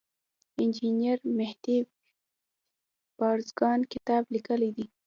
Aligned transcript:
انجینیر 0.61 1.19
مهدي 1.37 1.77
بازرګان 3.17 3.79
کتاب 3.93 4.23
لیکلی 4.33 4.69
دی. 4.75 4.85